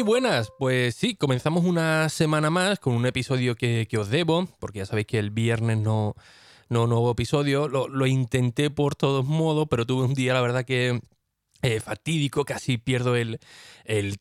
[0.00, 4.78] Muy buenas, pues sí, comenzamos una semana más con un episodio que, os debo, porque
[4.78, 6.14] ya sabéis que el viernes no,
[6.70, 11.02] no nuevo episodio, lo, intenté por todos modos, pero tuve un día, la verdad que
[11.60, 13.38] eh, fatídico, casi pierdo el,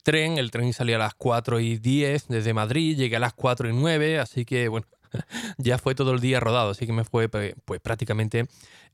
[0.03, 3.69] tren, el tren salía a las 4 y 10 desde Madrid, llegué a las 4
[3.69, 4.85] y 9, así que bueno,
[5.57, 8.47] ya fue todo el día rodado, así que me fue pues prácticamente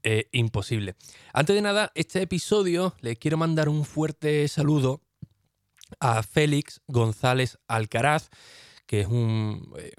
[0.04, 0.94] eh, imposible.
[1.34, 5.02] Antes de nada, este episodio le quiero mandar un fuerte saludo
[6.00, 8.30] a Félix González Alcaraz,
[8.86, 9.92] que es eh,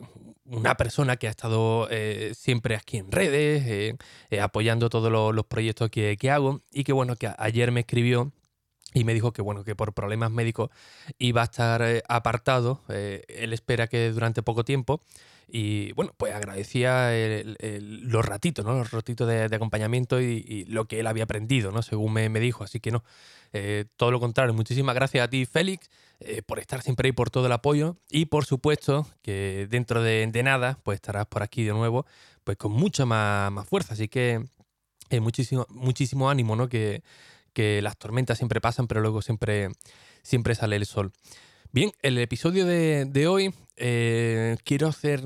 [0.45, 3.65] una persona que ha estado eh, siempre aquí en redes,
[4.31, 8.33] eh, apoyando todos los, proyectos que, hago, y que bueno, que ayer me escribió
[8.95, 10.71] y me dijo que bueno, que por problemas médicos
[11.19, 12.83] iba a estar apartado.
[12.89, 15.03] él espera que durante poco tiempo.
[15.49, 17.13] Y bueno, pues agradecía
[17.61, 18.75] los ratitos, ¿no?
[18.75, 21.83] Los ratitos de, acompañamiento y, lo que él había aprendido, ¿no?
[21.83, 22.65] Según me, me dijo.
[22.65, 23.05] Así que no,
[23.53, 25.89] eh, todo lo contrario, muchísimas gracias a ti, Félix,
[26.21, 27.97] eh, por estar siempre ahí, por todo el apoyo.
[28.11, 32.07] Y por supuesto que dentro de, nada, pues estarás por aquí de nuevo,
[32.45, 33.95] pues con mucha más, fuerza.
[33.95, 34.45] Así que
[35.11, 36.69] eh, muchísimo, muchísimo ánimo, ¿no?
[36.69, 37.03] Que,
[37.57, 39.71] las tormentas siempre pasan, pero luego siempre,
[40.23, 41.13] siempre sale el sol.
[41.73, 43.53] Bien, el episodio de, hoy
[44.65, 45.23] quiero hacer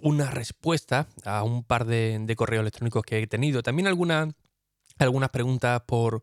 [0.00, 3.62] una respuesta a un par de, correos electrónicos que he tenido.
[3.62, 4.34] También algunas
[5.30, 6.22] preguntas por,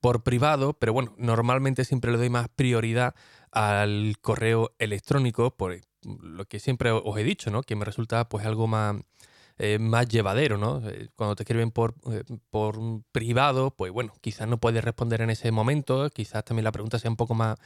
[0.00, 3.14] por privado, pero bueno, normalmente siempre le doy más prioridad
[3.50, 7.62] al correo electrónico, por lo que siempre os he dicho, ¿no?
[7.62, 8.96] Que me resulta pues algo más,
[9.58, 10.86] eh, más llevadero, ¿no?
[10.88, 12.78] Eh, cuando te escriben por, eh, por
[13.10, 17.10] privado, pues bueno, quizás no puedes responder en ese momento, quizás también la pregunta sea
[17.10, 17.58] un poco más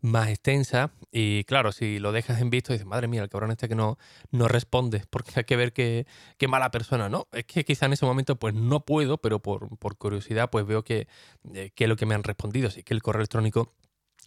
[0.00, 0.92] más extensa.
[1.12, 3.98] Y claro, si lo dejas en visto, dices, madre mía, el cabrón este que no,
[4.30, 6.06] no responde, porque hay que ver qué,
[6.48, 7.28] mala persona, ¿no?
[7.32, 9.68] Es que quizá en ese momento pues no puedo, pero por,
[9.98, 11.08] curiosidad pues veo que,
[11.54, 12.68] eh, es lo que me han respondido.
[12.68, 13.74] Así que el correo electrónico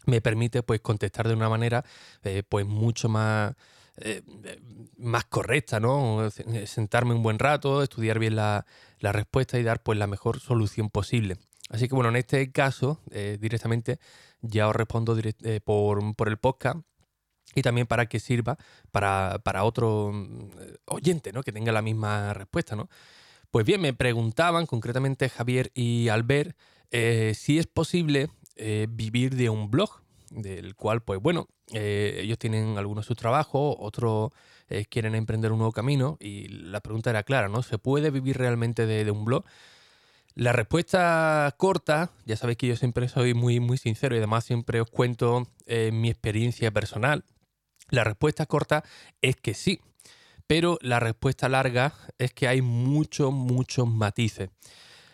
[0.05, 1.83] me permite pues contestar de una manera
[2.23, 3.55] eh, pues mucho más...
[3.97, 4.23] Eh,
[4.97, 6.27] más correcta, ¿no?
[6.65, 8.65] Sentarme un buen rato, estudiar bien la,
[8.97, 11.37] la respuesta y dar pues la mejor solución posible.
[11.69, 13.99] Así que bueno, en este caso, eh, directamente
[14.43, 16.79] ya os respondo eh, por, el podcast
[17.55, 18.57] y también para que sirva
[18.91, 20.49] para, otro mm,
[20.85, 21.41] oyente, ¿no?
[21.41, 22.89] Que tenga la misma respuesta, ¿no?
[23.49, 26.57] Pues bien, me preguntaban concretamente Javier y Albert
[26.91, 28.29] eh, si es posible
[28.89, 34.29] vivir de un blog, del cual, pues bueno, ellos tienen algunos su trabajo, otros
[34.89, 37.63] quieren emprender un nuevo camino y la pregunta era clara, ¿no?
[37.63, 39.43] ¿Se puede vivir realmente de un blog?
[40.35, 44.81] La respuesta corta, ya sabéis que yo siempre soy muy, muy sincero y además siempre
[44.81, 47.23] os cuento eh, mi experiencia personal.
[47.89, 48.83] La respuesta corta
[49.21, 49.79] es que sí,
[50.47, 54.49] pero la respuesta larga es que hay muchos, muchos matices.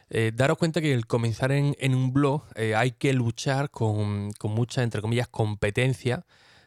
[0.09, 4.51] Eh, daros cuenta que el comenzar en, un blog eh, hay que luchar con, con,
[4.51, 6.25] mucha, entre comillas, competencia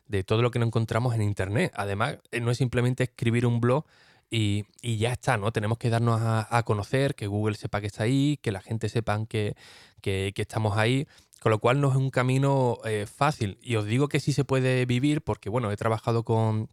[0.08, 1.72] de todo lo que nos encontramos en Internet.
[1.74, 3.86] Además, no es simplemente escribir un blog
[4.32, 4.64] y,
[4.96, 5.52] ya está, ¿no?
[5.52, 9.20] Tenemos que darnos a, conocer, que Google sepa que está ahí, que la gente sepa
[9.26, 9.54] que,
[10.02, 11.06] estamos ahí,
[11.40, 13.58] con lo cual no es un camino eh, fácil.
[13.62, 16.70] Y os digo que sí se puede vivir porque, bueno, he trabajado con,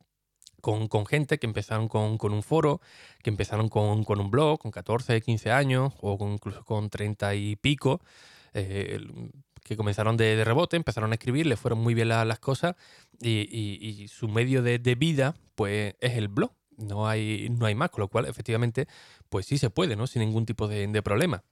[0.61, 2.79] con, gente que empezaron con, un foro,
[3.23, 7.99] que empezaron con, un blog, con 14, 15 años, o incluso con 30 y pico,
[8.53, 9.01] eh,
[9.65, 12.77] que comenzaron de, rebote, empezaron a escribir, les fueron muy bien las cosas,
[13.19, 17.89] y, su medio de, de, vida, pues, es el blog no hay, no hay más,
[17.89, 18.87] con lo cual efectivamente,
[19.29, 20.07] pues sí se puede, ¿no?
[20.07, 21.43] Sin ningún tipo de, problema.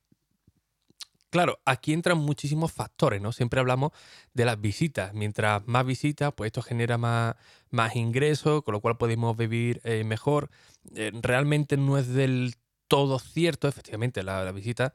[1.30, 3.32] Claro, aquí entran muchísimos factores, ¿no?
[3.32, 3.92] Siempre hablamos
[4.34, 5.14] de las visitas.
[5.14, 7.36] Mientras más visitas, pues esto genera más,
[7.70, 10.50] más ingresos, con lo cual podemos vivir eh, mejor.
[10.96, 12.56] Eh, realmente no es del
[12.88, 14.94] todo cierto, efectivamente, las visitas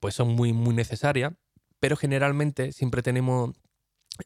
[0.00, 1.32] pues son muy, muy necesarias,
[1.80, 3.52] pero generalmente siempre tenemos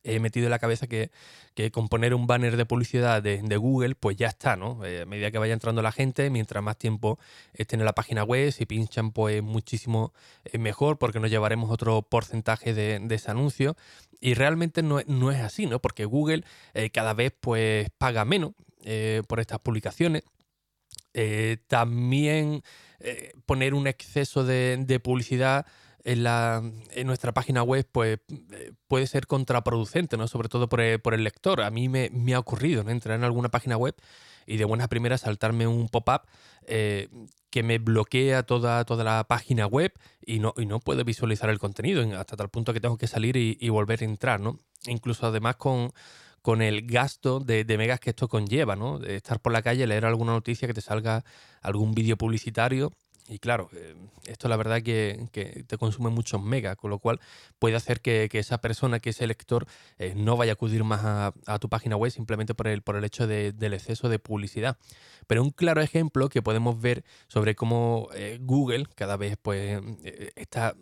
[0.03, 1.11] he metido en la cabeza que,
[1.55, 4.85] que con poner un banner de publicidad de, Google, pues ya está, ¿no?
[4.85, 7.19] Eh, a medida que vaya entrando la gente, mientras más tiempo
[7.55, 10.13] estén en la página web, si pinchan, pues muchísimo
[10.45, 13.77] eh, mejor, porque nos llevaremos otro porcentaje de, ese anuncio.
[14.21, 15.81] Y realmente no, es así, ¿no?
[15.81, 16.45] Porque Google
[16.75, 18.53] eh, cada vez pues paga menos
[19.27, 20.23] por estas publicaciones.
[21.67, 22.63] también
[23.45, 25.67] poner un exceso de publicidad
[26.05, 26.63] en, la,
[26.93, 28.19] en nuestra página web, pues
[28.53, 30.29] eh, puede ser contraproducente, ¿no?
[30.29, 31.63] Sobre todo por el, lector.
[31.63, 32.91] A mí me, ha ocurrido, ¿no?
[32.91, 33.95] Entrar en alguna página web
[34.47, 36.23] y de buenas primeras saltarme un pop-up
[36.67, 37.09] eh,
[37.51, 39.93] que me bloquea toda, toda la página web
[40.25, 43.37] y no, y no puedo visualizar el contenido, hasta tal punto que tengo que salir
[43.37, 44.61] y, volver a entrar, ¿no?
[44.87, 45.93] Incluso además con,
[46.43, 48.99] con el gasto de, de, megas que esto conlleva, ¿no?
[48.99, 51.25] De estar por la calle, leer alguna noticia, que te salga
[51.61, 52.93] algún vídeo publicitario
[53.29, 53.95] y claro, eh,
[54.25, 55.29] esto la verdad que,
[55.67, 57.21] te consume muchos megas, con lo cual
[57.59, 59.67] puede hacer que, esa persona, que ese lector,
[59.99, 63.05] eh, no vaya a acudir más a, tu página web simplemente por el, por el
[63.05, 64.79] hecho del exceso de publicidad.
[65.27, 69.83] Pero un claro ejemplo que podemos ver sobre cómo eh, Google cada vez pues,
[70.35, 70.75] está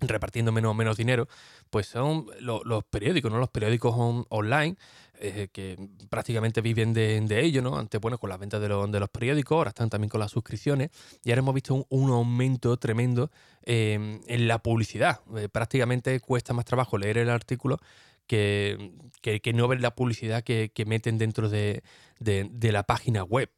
[0.00, 1.28] repartiendo menos, menos dinero,
[1.70, 3.38] pues son los periódicos, ¿no?
[3.38, 3.94] Los periódicos
[4.28, 4.76] online
[5.20, 5.76] eh, que
[6.08, 7.76] prácticamente viven de, ello, ¿no?
[7.76, 10.90] Antes, bueno, con las ventas de, de, los periódicos, ahora están también con las suscripciones
[11.24, 13.30] y ahora hemos visto un, aumento tremendo
[13.62, 15.20] em, en la publicidad.
[15.36, 17.78] Eh, prácticamente cuesta más trabajo leer el artículo
[18.26, 21.82] que, que, no ver la publicidad que, meten dentro de,
[22.20, 23.50] la página web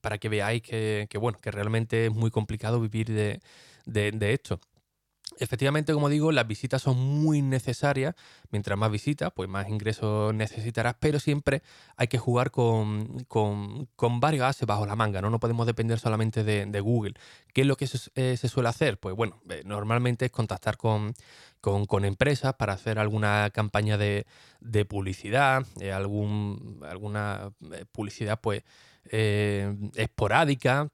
[0.00, 3.40] para que veáis que, bueno, que realmente es muy complicado vivir de,
[3.86, 4.60] de esto.
[5.38, 8.14] Efectivamente, como digo, las visitas son muy necesarias.
[8.50, 11.62] Mientras más visitas, pues más ingresos necesitarás, pero siempre
[11.96, 15.30] hay que jugar con, con, con bajo la manga, ¿no?
[15.30, 17.14] No podemos depender solamente de, Google.
[17.52, 18.98] ¿Qué es lo que eh, se, suele hacer?
[18.98, 21.14] Pues bueno, eh, normalmente es contactar con,
[21.60, 24.26] con, empresas para hacer alguna campaña de,
[24.88, 27.52] publicidad, eh, algún, alguna
[27.92, 28.62] publicidad pues
[29.10, 30.90] esporádica,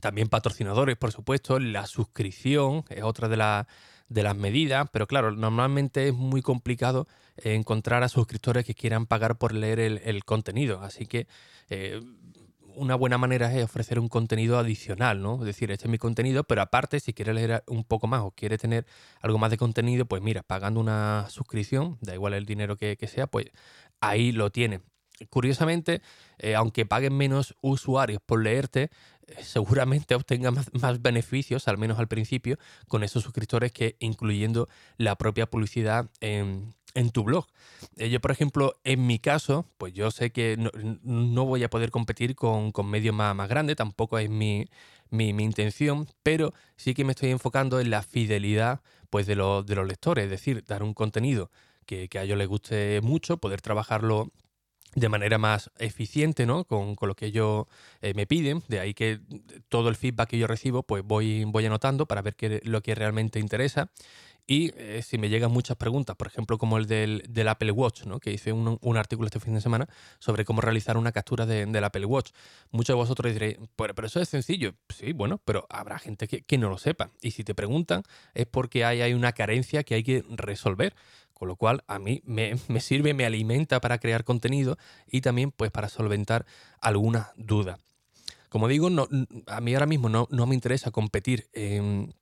[0.00, 1.58] también patrocinadores, por supuesto.
[1.58, 3.64] La suscripción es otra de,
[4.08, 7.06] de las medidas, pero claro, normalmente es muy complicado
[7.36, 10.80] encontrar a suscriptores que quieran pagar por leer el, contenido.
[10.82, 11.26] Así que
[11.68, 12.00] eh,
[12.76, 15.40] una buena manera es ofrecer un contenido adicional, ¿no?
[15.40, 18.30] Es decir, este es mi contenido, pero aparte, si quieres leer un poco más o
[18.32, 18.86] quieres tener
[19.20, 23.26] algo más de contenido, pues mira, pagando una suscripción, da igual el dinero que, sea,
[23.26, 23.46] pues
[24.00, 24.80] ahí lo tienes.
[25.30, 26.02] Curiosamente,
[26.38, 28.90] eh, aunque paguen menos usuarios por leerte,
[29.40, 32.58] seguramente obtenga más, beneficios, al menos al principio,
[32.88, 36.74] con esos suscriptores que incluyendo la propia publicidad en,
[37.12, 37.46] tu blog.
[37.96, 40.56] Eh, yo, por ejemplo, en mi caso, pues yo sé que
[41.02, 44.68] no, voy a poder competir con, medios más, grandes, tampoco es mi,
[45.10, 50.30] intención, pero sí que me estoy enfocando en la fidelidad pues, de, los, lectores, es
[50.30, 51.50] decir, dar un contenido
[51.86, 54.32] que a ellos les guste mucho, poder trabajarlo
[54.94, 56.64] de manera más eficiente, ¿no?
[56.64, 57.66] Con, lo que ellos
[58.00, 58.62] eh, me piden.
[58.68, 59.20] De ahí que
[59.68, 62.94] todo el feedback que yo recibo, pues voy, voy anotando para ver qué lo que
[62.94, 63.90] realmente interesa.
[64.46, 68.20] Y eh, si me llegan muchas preguntas, por ejemplo, como el del, Apple Watch, ¿no?
[68.20, 69.88] que hice un, artículo este fin de semana
[70.18, 72.30] sobre cómo realizar una captura de, del Apple Watch.
[72.70, 74.74] Muchos de vosotros diréis, pero, pero, eso es sencillo.
[74.90, 77.10] Sí, bueno, pero habrá gente que, que, no lo sepa.
[77.22, 78.02] Y si te preguntan,
[78.34, 80.94] es porque hay, hay una carencia que hay que resolver.
[81.34, 85.70] Con lo cual a mí me, sirve, me alimenta para crear contenido y también pues
[85.70, 86.46] para solventar
[86.80, 87.78] alguna duda.
[88.48, 89.08] Como digo, no,
[89.48, 92.14] a mí ahora mismo no, no me interesa competir en,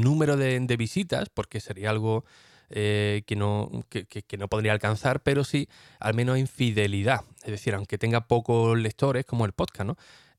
[0.00, 2.24] número de, visitas, porque sería algo
[2.70, 5.68] eh, que, no, que, no podría alcanzar, pero sí
[5.98, 7.22] al menos en fidelidad.
[7.42, 9.96] Es decir, aunque tenga pocos lectores, como el podcast, ¿no?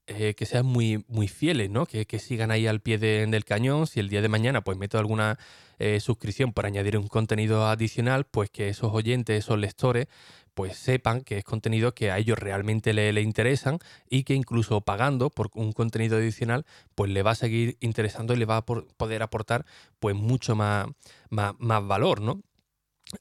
[0.07, 1.85] Eh, que sean muy, muy fieles, ¿no?
[1.85, 3.87] Que, sigan ahí al pie del cañón.
[3.87, 5.37] Si el día de mañana pues meto alguna
[5.79, 10.07] eh, suscripción por añadir un contenido adicional, pues que esos oyentes, esos lectores,
[10.53, 13.79] pues sepan que es contenido que a ellos realmente le, le, interesan
[14.09, 16.65] y que incluso pagando por un contenido adicional,
[16.95, 19.65] pues le va a seguir interesando y le va a poder aportar
[19.99, 20.87] pues mucho más,
[21.29, 22.41] más, más valor, ¿no?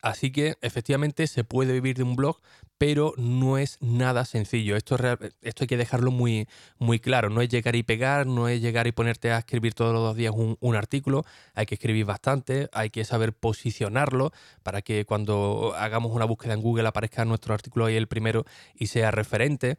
[0.03, 2.41] Así que efectivamente se puede vivir de un blog,
[2.79, 4.77] pero no es nada sencillo.
[4.77, 4.97] Esto,
[5.43, 7.29] esto hay que dejarlo muy, muy claro.
[7.29, 10.33] No es llegar y pegar, no es llegar y ponerte a escribir todos los días
[10.35, 11.25] un, artículo.
[11.55, 14.33] Hay que escribir bastante, hay que saber posicionarlo
[14.63, 18.45] para que cuando hagamos una búsqueda en Google aparezca nuestro artículo ahí el primero
[18.75, 19.77] y sea referente.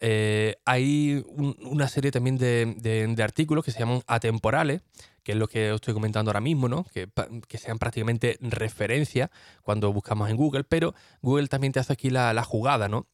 [0.00, 4.80] Eh, hay una serie también de, artículos que se llaman atemporales,
[5.22, 6.84] que es lo que os estoy comentando ahora mismo, ¿no?
[6.84, 7.08] Que,
[7.58, 9.30] sean prácticamente referencia
[9.62, 13.06] cuando buscamos en Google, pero Google también te hace aquí la, jugada, ¿no?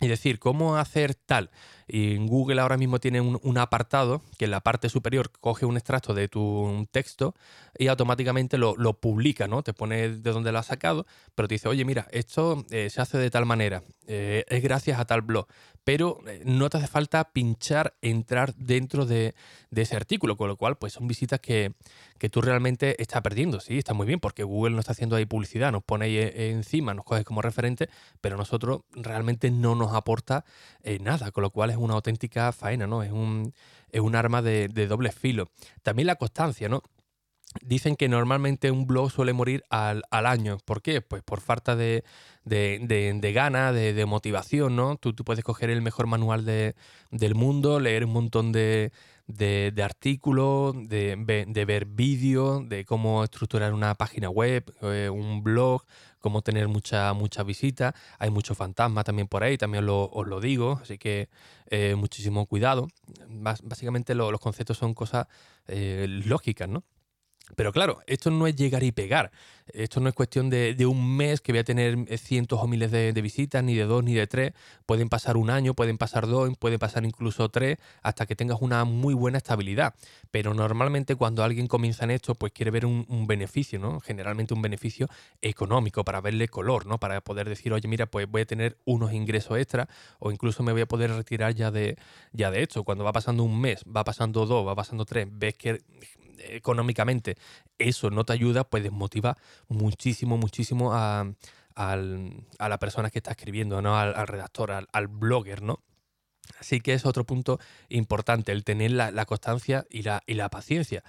[0.00, 1.50] Es decir, cómo hacer tal.
[1.88, 6.14] Y Google ahora mismo tiene un, apartado que en la parte superior coge un extracto
[6.14, 7.34] de tu texto
[7.76, 9.62] y automáticamente lo, publica, ¿no?
[9.62, 13.00] Te pone de dónde lo has sacado, pero te dice, oye, mira, esto eh, se
[13.00, 15.48] hace de tal manera, eh, es gracias a tal blog,
[15.88, 19.34] pero eh, no te hace falta pinchar, entrar dentro de,
[19.74, 21.72] ese artículo, con lo cual, pues son visitas que,
[22.30, 25.72] tú realmente estás perdiendo, sí, está muy bien, porque Google no está haciendo ahí publicidad,
[25.72, 27.88] nos pone ahí encima, nos coge como referente,
[28.20, 30.44] pero nosotros realmente no nos aporta
[31.00, 33.02] nada, con lo cual es una auténtica faena, ¿no?
[33.02, 33.54] Es un,
[33.90, 35.48] es un arma de, doble filo.
[35.82, 36.82] También la constancia, ¿no?
[37.62, 40.58] Dicen que normalmente un blog suele morir al, año.
[40.66, 41.00] ¿Por qué?
[41.00, 42.04] Pues por falta de,
[42.44, 42.78] de,
[43.20, 44.96] de, gana, de, motivación, ¿no?
[44.96, 48.92] Tú, tú, puedes coger el mejor manual del mundo, leer un montón de,
[49.82, 51.16] artículos, de,
[51.66, 55.84] ver vídeos, de cómo estructurar una página web, eh, un blog,
[56.20, 57.94] cómo tener mucha, mucha visita.
[58.18, 61.30] Hay muchos fantasmas también por ahí, también os lo digo, así que
[61.70, 62.88] eh, muchísimo cuidado.
[63.30, 65.26] básicamente los conceptos son cosas
[65.66, 66.84] eh, lógicas, ¿no?
[67.56, 69.30] Pero claro, esto no es llegar y pegar.
[69.72, 72.90] Esto no es cuestión de, un mes que voy a tener eh, cientos o miles
[72.90, 74.52] de, visitas, ni de dos ni de tres.
[74.86, 78.84] Pueden pasar un año, pueden pasar dos, pueden pasar incluso tres, hasta que tengas una
[78.84, 79.94] muy buena estabilidad.
[80.30, 84.00] Pero normalmente cuando alguien comienza en esto, pues quiere ver un, beneficio, ¿no?
[84.00, 85.08] Generalmente un beneficio
[85.42, 86.98] económico para verle color, ¿no?
[86.98, 90.72] Para poder decir, oye, mira, pues voy a tener unos ingresos extra o incluso me
[90.72, 91.96] voy a poder retirar ya de,
[92.32, 92.84] ya de esto.
[92.84, 95.82] Cuando va pasando un mes, va pasando dos, va pasando tres, ves que
[96.38, 97.36] económicamente
[97.78, 99.36] eso no te ayuda, pues desmotiva
[99.68, 101.26] muchísimo, muchísimo a,
[101.76, 103.98] la persona que está escribiendo, ¿no?
[103.98, 105.82] Al, redactor, al, blogger, ¿no?
[106.58, 111.04] Así que es otro punto importante, el tener la, constancia y la, y la paciencia.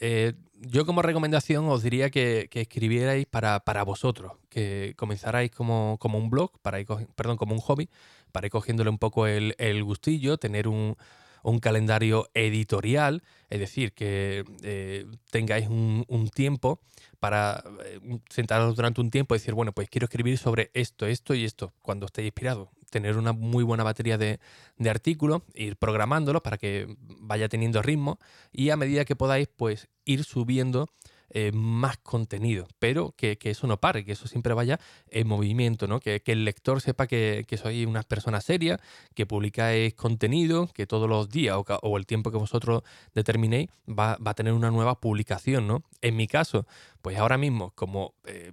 [0.00, 6.30] Eh, yo como recomendación os diría que, escribierais para, vosotros, que comenzarais como, como un
[6.30, 7.88] blog, para ir, perdón, como un hobby,
[8.32, 10.96] para ir cogiéndole un poco el, el gustillo, tener un,
[11.42, 16.80] un calendario editorial, es decir, que eh, tengáis un, tiempo
[17.20, 21.34] para eh, sentaros durante un tiempo y decir, bueno, pues quiero escribir sobre esto, esto
[21.34, 22.68] y esto, cuando estéis inspirados.
[22.90, 24.38] Tener una muy buena batería de,
[24.76, 28.18] de artículos, ir programándolos para que vaya teniendo ritmo
[28.52, 30.88] y a medida que podáis, pues ir subiendo
[31.34, 35.98] eh, más contenido, pero que, eso no pare, que eso siempre vaya en movimiento, ¿no?
[35.98, 38.78] Que, el lector sepa que, que sois una persona seria,
[39.14, 42.82] que publicáis contenido, que todos los días o, el tiempo que vosotros
[43.14, 45.84] determinéis va, a tener una nueva publicación, ¿no?
[46.02, 46.66] En mi caso,
[47.00, 48.52] pues ahora mismo, como eh,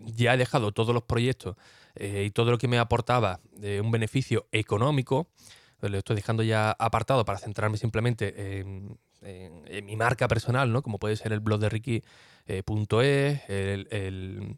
[0.00, 1.56] ya he dejado todos los proyectos
[1.94, 5.30] eh, y todo lo que me aportaba de un beneficio económico,
[5.80, 10.82] lo estoy dejando ya apartado para centrarme simplemente en, en, mi marca personal, ¿no?
[10.82, 14.56] Como puede ser el blog de Ricky.es, el,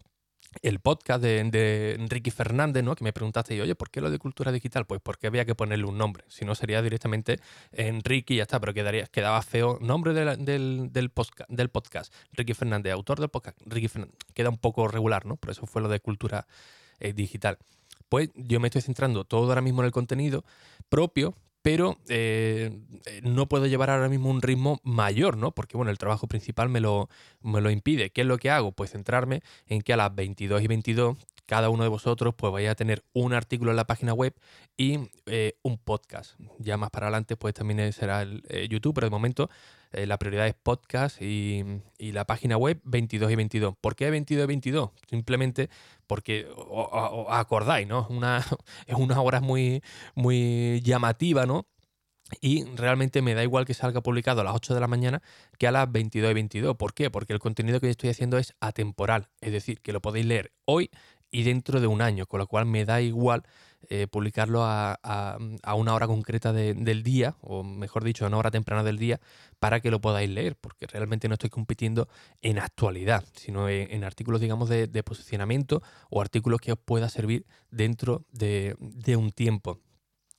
[0.63, 2.95] el, podcast de, de, Ricky Fernández, ¿no?
[2.95, 4.87] Que me preguntaste, y, oye, ¿por qué lo de cultura digital?
[4.87, 6.25] Pues porque había que ponerle un nombre.
[6.29, 7.41] Si no, sería directamente
[7.73, 9.79] en Ricky y ya está, pero quedaría, quedaba feo.
[9.81, 14.17] Nombre del, del, podcast, Ricky Fernández, autor del podcast, Ricky Fernández.
[14.35, 15.37] Queda un poco regular, ¿no?
[15.37, 16.47] Por eso fue lo de cultura
[17.01, 17.59] eh, digital.
[18.09, 20.45] Pues yo me estoy centrando todo ahora mismo en el contenido
[20.91, 22.71] propio, pero eh,
[23.07, 25.53] eh, no puedo llevar ahora mismo un ritmo mayor, ¿no?
[25.53, 27.09] Porque, bueno, el trabajo principal me lo,
[27.41, 28.11] me lo impide.
[28.11, 28.73] ¿Qué es lo que hago?
[28.73, 31.17] Pues centrarme en que a las 22 y 22
[31.47, 34.35] cada uno de vosotros pues vaya a tener un artículo en la página web
[34.77, 36.39] y eh, un podcast.
[36.59, 39.51] Ya más para adelante pues también será el YouTube, pero de momento
[39.93, 41.65] la prioridad es podcast y,
[41.99, 43.75] y, la página web 22 y 22.
[43.81, 44.91] ¿Por qué 22 y 22?
[45.09, 45.71] Simplemente
[46.07, 48.09] porque os acordáis, ¿no?
[48.87, 49.83] Es una hora muy,
[50.15, 51.67] muy llamativa, ¿no?
[52.41, 55.23] Y realmente me da igual que salga publicado a las 8 de la mañana
[55.59, 56.77] que a las 22 y 22.
[56.77, 57.11] ¿Por qué?
[57.11, 59.29] Porque el contenido que estoy haciendo es atemporal.
[59.41, 60.91] Es decir, que lo podéis leer hoy
[61.31, 62.27] y dentro de un año.
[62.27, 63.43] Con lo cual me da igual
[63.89, 65.39] eh, publicarlo a,
[65.75, 69.21] una hora concreta del día, o mejor dicho, a una hora temprana del día,
[69.59, 72.09] para que lo podáis leer, porque realmente no estoy compitiendo
[72.41, 78.25] en actualidad, sino en, artículos, digamos, de, posicionamiento o artículos que os pueda servir dentro
[78.31, 78.77] de,
[79.17, 79.81] un tiempo.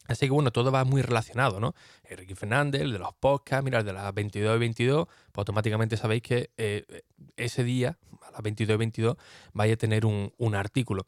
[0.07, 1.75] Así que bueno, todo va muy relacionado, ¿no?
[2.03, 5.95] Enrique Fernández, el de los podcasts, mira, el de las 22 y 22, pues automáticamente
[5.95, 7.03] sabéis que eh,
[7.37, 9.17] ese día, a las 22 y 22,
[9.53, 11.05] vais a tener un, un artículo.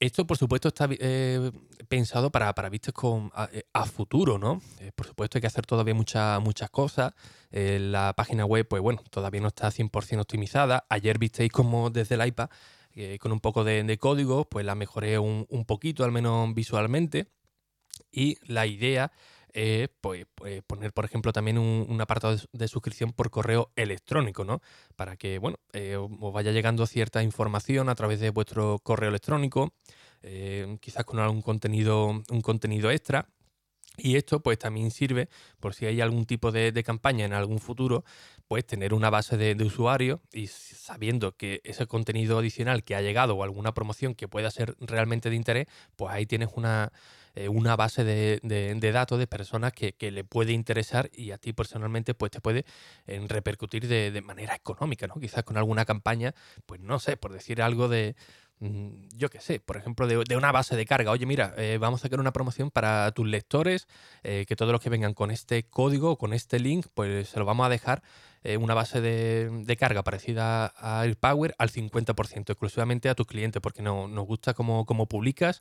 [0.00, 1.50] Esto, por supuesto, está eh,
[1.88, 4.62] pensado para, para vistas con, a, eh, futuro, ¿no?
[4.78, 7.14] Eh, por supuesto, hay que hacer todavía muchas muchas cosas.
[7.50, 10.86] la página web, pues bueno, todavía no está 100% optimizada.
[10.88, 12.48] Ayer visteis como desde el iPad,
[13.20, 17.32] con un poco de, código, pues la mejoré un, un poquito, al menos visualmente.
[18.12, 19.10] Y la idea
[19.60, 24.62] eh, pues, pues, poner, por ejemplo, también un, apartado de, suscripción por correo electrónico, ¿no?
[24.94, 29.74] Para que, bueno, eh, os vaya llegando cierta información a través de vuestro correo electrónico,
[30.22, 33.26] eh, quizás con algún contenido, un contenido extra.
[33.96, 38.04] Y esto pues también sirve por si hay algún tipo de, campaña en algún futuro,
[38.46, 43.02] pues tener una base de, de, usuarios y sabiendo que ese contenido adicional que ha
[43.02, 46.92] llegado o alguna promoción que pueda ser realmente de interés, pues ahí tienes una,
[47.38, 52.12] eh, una base de, datos de personas que, le puede interesar y a ti personalmente
[52.12, 52.64] pues te puede
[53.06, 55.14] eh, repercutir de, manera económica, ¿no?
[55.20, 56.34] Quizás con alguna campaña,
[56.66, 58.16] pues no sé, por decir algo de
[58.58, 61.12] mm, yo qué sé, por ejemplo, de, una base de carga.
[61.12, 63.86] Oye, mira, eh, vamos a sacar una promoción para tus lectores,
[64.22, 67.66] que todos los que vengan con este código con este link, pues se lo vamos
[67.66, 68.02] a dejar
[68.48, 73.82] eh, una base de, carga parecida a AirPower al 50% exclusivamente a tus clientes, porque
[73.82, 75.60] no, nos gusta cómo, publicas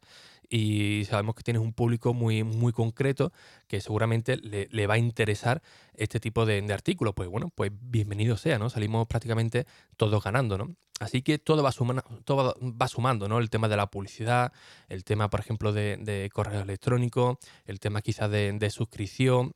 [0.49, 3.33] y sabemos que tienes un público muy, muy concreto
[3.67, 5.61] que seguramente le, va a interesar
[5.95, 7.13] este tipo de, de artículos.
[7.13, 8.69] Pues bueno, pues bienvenido sea, ¿no?
[8.69, 9.67] Salimos prácticamente
[9.97, 10.77] todos ganando, ¿no?
[10.99, 13.37] Así que todo va, sumando, todo va sumando, ¿no?
[13.37, 14.51] El tema de la publicidad,
[14.89, 19.53] el tema, por ejemplo, de, correo electrónico, el tema quizás de, suscripción.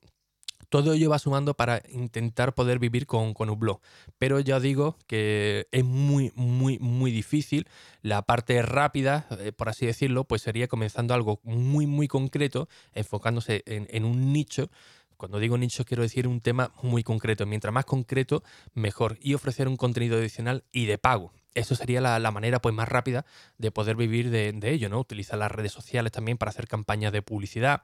[0.72, 3.82] Todo ello va sumando para intentar poder vivir con, un blog.
[4.18, 7.68] Pero ya digo que es muy, muy, muy difícil.
[8.02, 13.64] La parte rápida, eh, por así decirlo, pues sería comenzando algo muy, muy concreto, enfocándose
[13.66, 14.70] en, en un nicho
[15.18, 17.46] cuando digo nicho quiero decir un tema muy concreto.
[17.46, 18.42] Mientras más concreto,
[18.74, 19.18] mejor.
[19.22, 21.34] Y ofrecer un contenido adicional y de pago.
[21.54, 23.26] Eso sería la, manera pues, más rápida
[23.58, 25.00] de poder vivir de, ello, ¿no?
[25.00, 27.84] Utilizar las redes sociales también para hacer campañas de publicidad,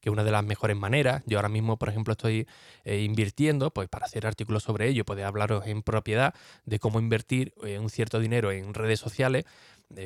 [0.00, 1.22] que es una de las mejores maneras.
[1.26, 2.46] Yo ahora mismo, por ejemplo, estoy
[2.84, 6.32] eh, invirtiendo pues, para hacer artículos sobre ello, poder hablaros en propiedad
[6.64, 9.44] de cómo invertir eh, un cierto dinero en redes sociales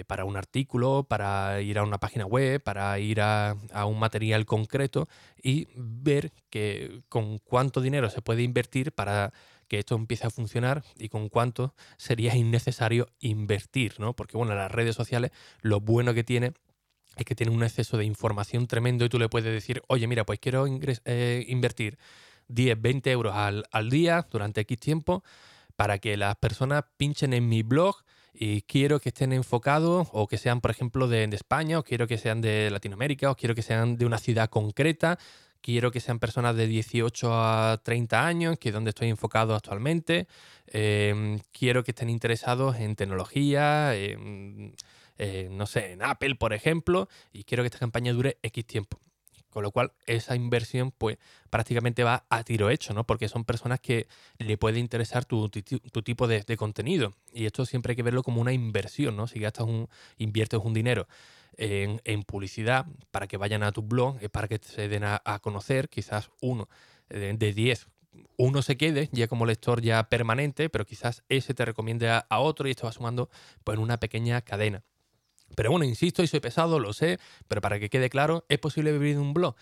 [0.06, 5.08] para un artículo, para ir a una página web, para ir a, un material concreto
[5.42, 9.32] y ver que con cuánto dinero se puede invertir para
[9.72, 14.14] que esto empiece a funcionar y con cuánto sería innecesario invertir, ¿no?
[14.14, 15.30] Porque bueno, las redes sociales
[15.62, 16.52] lo bueno que tiene
[17.16, 20.26] es que tiene un exceso de información tremendo y tú le puedes decir, oye, mira,
[20.26, 21.96] pues quiero eh, invertir
[22.48, 25.24] 10, 20 euros al, al día durante X tiempo
[25.74, 27.96] para que las personas pinchen en mi blog
[28.34, 32.18] y quiero que estén enfocados o que sean, por ejemplo, de, España, o quiero que
[32.18, 35.18] sean de Latinoamérica, o quiero que sean de una ciudad concreta,
[35.62, 40.26] quiero que sean personas de 18 a 30 años, que es donde estoy enfocado actualmente,
[40.66, 43.92] em, quiero que estén interesados en tecnología,
[45.50, 48.98] no sé, en Apple, por ejemplo, y quiero que esta campaña dure X tiempo.
[49.52, 51.18] Con lo cual, esa inversión, pues,
[51.50, 53.04] prácticamente va a tiro hecho, ¿no?
[53.04, 54.06] Porque son personas que
[54.38, 57.14] le puede interesar tu, tipo de, contenido.
[57.34, 59.26] Y esto siempre hay que verlo como una inversión, ¿no?
[59.26, 61.06] Si gastas un, inviertes un dinero
[61.58, 66.30] en, publicidad para que vayan a tu blog, para que se den a, conocer, quizás
[66.40, 66.68] uno
[67.10, 67.88] de 10
[68.36, 72.40] uno se quede ya como lector ya permanente, pero quizás ese te recomiende a, a,
[72.40, 73.30] otro y esto va sumando
[73.64, 74.82] pues, en una pequeña cadena.
[75.54, 78.92] Pero bueno, insisto y soy pesado, lo sé, pero para que quede claro, ¿es posible
[78.92, 79.54] vivir de un blog?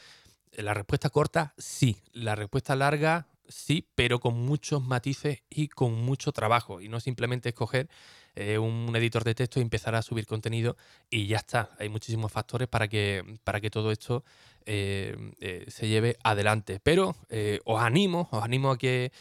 [0.52, 1.96] La respuesta corta, sí.
[2.12, 6.80] La respuesta larga, sí, pero con muchos matices y con mucho trabajo.
[6.80, 7.88] Y no simplemente escoger
[8.36, 10.76] eh, un editor de texto y empezar a subir contenido
[11.10, 11.70] y ya está.
[11.78, 14.24] Hay muchísimos factores para que, para que todo esto
[14.66, 16.80] eh, eh, se lleve adelante.
[16.82, 17.16] Pero
[17.64, 19.12] os animo, os animo a que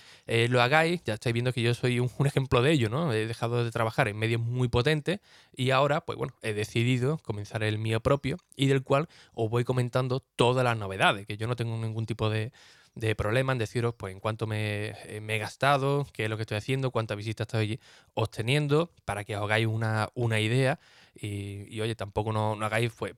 [0.50, 1.04] lo hagáis.
[1.04, 3.14] Ya estáis viendo que yo soy un, ejemplo de ello, ¿no?
[3.14, 5.20] He dejado de trabajar en medios muy potentes
[5.56, 9.64] y ahora, pues bueno, he decidido comenzar el mío propio y del cual os voy
[9.64, 12.52] comentando todas las novedades, que yo no tengo ningún tipo de
[12.96, 16.38] de problema en deciros pues en cuánto me, eh, me, he gastado, qué es lo
[16.38, 17.80] que estoy haciendo, cuántas visitas estoy
[18.14, 20.80] obteniendo, para que os hagáis una, una idea
[21.16, 23.16] y, oye, tampoco no, hagáis pues,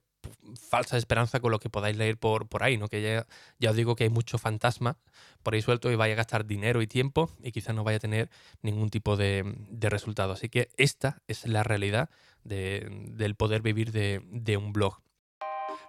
[0.69, 2.87] falsa esperanza con lo que podáis leer por, por ahí, ¿no?
[2.87, 3.27] Que ya,
[3.59, 4.97] ya os digo que hay mucho fantasma
[5.43, 8.01] por ahí suelto y vaya a gastar dinero y tiempo y quizás no vaya a
[8.01, 8.29] tener
[8.61, 10.33] ningún tipo de, de resultado.
[10.33, 12.09] Así que esta es la realidad
[12.43, 15.01] de, del poder vivir de, de un blog.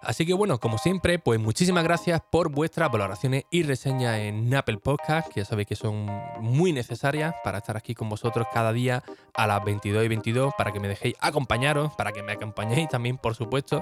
[0.03, 4.77] Así que bueno, como siempre, pues muchísimas gracias por vuestras valoraciones y reseñas en Apple
[4.77, 6.05] Podcast, que ya sabéis que son
[6.41, 10.71] muy necesarias para estar aquí con vosotros cada día a las 22 y 22, para
[10.71, 13.81] que me dejéis acompañaros, para que me acompañéis también, por supuesto,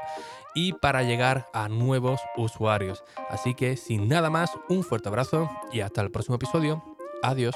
[0.53, 3.03] y para llegar a nuevos usuarios.
[3.29, 6.83] Así que sin nada más, un fuerte abrazo y hasta el próximo episodio.
[7.23, 7.55] Adiós.